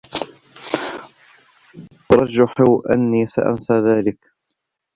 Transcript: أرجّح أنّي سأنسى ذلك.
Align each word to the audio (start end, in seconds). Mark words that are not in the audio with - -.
أرجّح 2.11 2.53
أنّي 2.93 3.25
سأنسى 3.25 3.73
ذلك. 3.73 4.17